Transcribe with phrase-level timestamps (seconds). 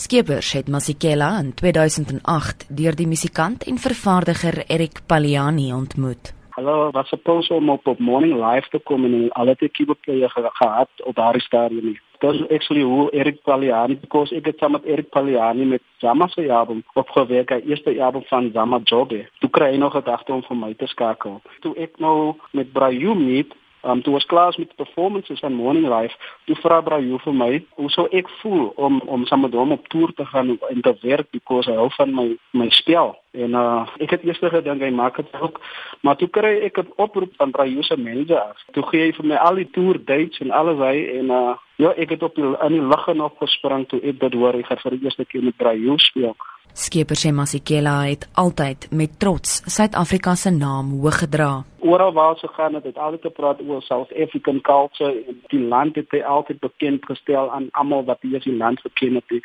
[0.00, 6.30] Skeepers het Masikela in 2008 deur die musikant en vervaardiger Erik Paliani ontmoet.
[6.56, 9.74] Hallo, wat se pos om op op morning live te kom en al het ek
[9.76, 12.00] keyboardplayer ge gehad op daardie stadium nie.
[12.24, 16.28] Dit is actually hoe Erik Paliani because ek het saam met Erik Paliani met Zama
[16.32, 19.26] se album opgewerk, die eerste album van Zama Jobe.
[19.44, 21.42] Toe kry hy nog gedagte om vir my te skakel.
[21.60, 23.52] Toe ek nou met Brayu meet
[23.82, 26.16] Um toe was klaar met performances van Morning Life.
[26.44, 29.88] Toe vra Brayu vir my, hoe sou ek voel om om saam met hom op
[29.88, 33.16] toer te gaan en te werk because hy hou van my my spel.
[33.32, 35.60] En uh ek het eers gedink hy maak dit ook,
[36.00, 38.52] maar toe kry ek 'n oproep van Brayu se manager.
[38.72, 41.94] Toe gee hy vir my al die toer dates en alles hy en uh ja,
[41.96, 44.82] ek het op die, in die lug en opgesprang toe ek dit hoor hy gaan
[44.82, 46.36] vir die eerste keer met Brayu speel.
[46.74, 51.50] Skipper sê Masikela het altyd met trots Suid-Afrika se naam hoog gedra.
[51.80, 55.96] Oral waar sy gaan het, het altyd gepraat oor South African culture en die land
[55.96, 59.40] het hy altyd bekend gestel aan almal wat hier die land geken het.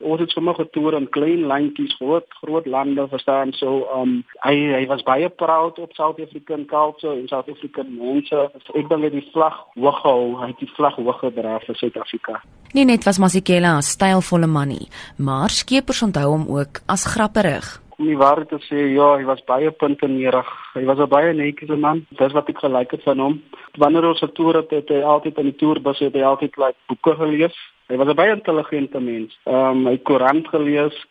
[0.00, 4.84] Ons het sommer getoer in klein landjies, groot groot lande verstaan so um hy hy
[4.90, 8.44] was baie proud op South African culture en South African mense.
[8.74, 11.80] Ek dink hy het die vlag hoog gehou, hy het die vlag hoog gedra vir
[11.80, 12.42] Suid-Afrika.
[12.76, 17.80] Nie net was Masikela 'n stylvolle man nie, maar skepers onthou hom ook as grapperig.
[17.98, 20.48] Om die waarheid te sê, ja, hy was baie puntenierig.
[20.74, 22.04] Hy was 'n baie netjiese man.
[22.10, 23.42] Dis wat ek gelike het van hom.
[23.78, 27.16] Wanneer ons op toer het, het hy altyd in die toerbus hy altyd like boeke
[27.16, 27.56] gelees.
[27.88, 29.38] Hy was 'n baie intelligente mens.
[29.46, 31.06] Ehm um, hy koerant gelees,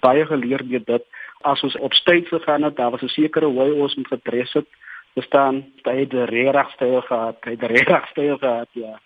[0.00, 1.04] baie geleer deur dit.
[1.40, 4.66] As ons op stage gegaan het, daar was 'n sekere hoe ons moet gedres het.
[5.14, 7.36] Verstaan, hy het 'n regstyl gehad.
[7.40, 9.00] Hy het 'n regstyl gehad, ja.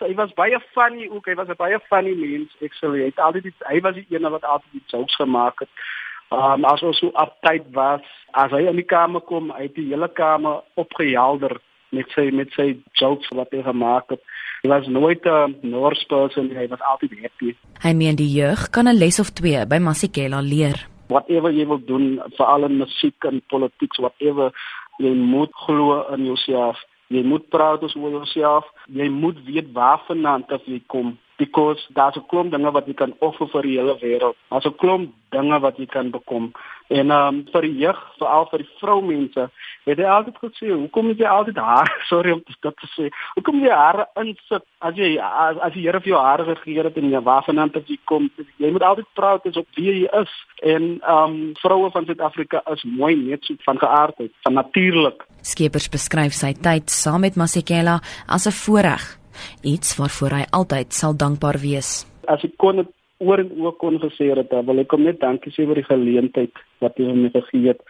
[0.00, 1.26] Hy was baie funny ook.
[1.26, 2.50] Hy was 'n baie funny mens.
[2.60, 5.60] Ek sê hy het altyd die, hy was die een wat altyd die jokes gemaak
[5.60, 5.68] het.
[6.30, 9.88] Um as ons so uptight was, as hy in die kamer kom, hy het die
[9.90, 11.60] hele kamer opgehelder
[11.94, 14.22] met sy met sy jokes wat hy gemaak het.
[14.62, 17.54] Hy was nooit 'n Norse person, hy was altyd happy.
[17.82, 20.88] Hy meen die jeug kan 'n les of twee by Masikela leer.
[21.08, 24.52] Whatever jy wil doen, veral in musiek en politiek, whatever
[24.98, 26.78] jy moet glo in jouself
[27.14, 28.68] jy moet praat oor jouself.
[28.92, 33.48] Jy moet weet waarvandaan jy kom because daar's 'n klomp dinge wat jy kan offer
[33.48, 34.36] vir die hele wêreld.
[34.50, 36.52] Daar's 'n klomp dinge wat jy kan bekom.
[36.88, 39.46] En um, vir die jeug veral vir die vroumense
[39.84, 43.72] het hy altyd gesê hoekom jy altyd haar sorry om dit te sê hoekom jy
[43.72, 47.20] haar insit as jy as, as die Here vir jou hare gegee het en jy
[47.20, 48.30] waarvandaan jy kom?
[48.58, 50.32] Jy moet altyd praat is op wie jy is.
[50.62, 55.26] En um, vroue van Suid-Afrika is mooi net so van geaardheid van natuurlik.
[55.42, 59.23] Skeepers beskryf sy tyd saam met Masekela as 'n voorreg,
[59.62, 62.06] iets waarvoor hy altyd sal dankbaar wees.
[62.26, 65.52] As ek kon het oor en oor kon gesê het, wil ek hom net dankie
[65.54, 67.80] sê vir die geleentheid wat hy my gegee het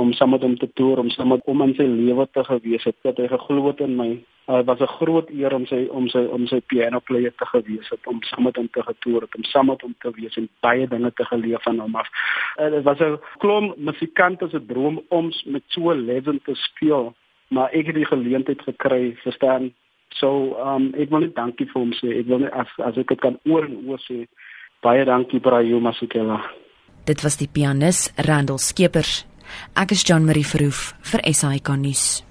[0.00, 2.84] om saam met hom te toer, om saam met hom in sy lewe te gewees
[2.88, 4.10] het, dat hy geglo het in my.
[4.44, 7.46] Dit uh, was 'n groot eer om sy om sy om sy piano player te
[7.46, 10.36] gewees het, om saam met hom te getoer het, om saam met hom te wees
[10.36, 12.08] en baie dinge te geleef van hom af.
[12.60, 17.14] Uh, dit was 'n klomp musikante se droom om met so 'n legend te speel,
[17.48, 19.72] maar ek het die geleentheid gekry, verstaan?
[20.20, 22.12] So, um ek wil net dankie vir hom sê.
[22.20, 24.24] Ek wil net as as ek dit kan oor en oor sê
[24.84, 26.42] Baie dankie Brayo Masukela.
[27.08, 29.24] Dit was die pianis Randall Skeepers.
[29.76, 32.24] Ek is Jean Marie Verhoef vir SAK nuus.